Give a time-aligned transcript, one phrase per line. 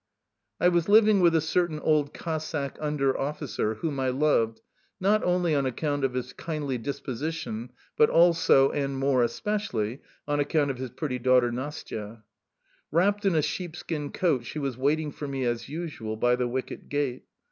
[0.59, 4.59] I was living with a certain old Cossack underofficer whom I loved,
[4.99, 10.71] not only on account of his kindly disposition, but also, and more especially, on account
[10.71, 12.23] of his pretty daughter, Nastya.
[12.91, 16.47] Wrapped up in a sheepskin coat she was waiting for me, as usual, by the
[16.47, 17.25] wicket gate.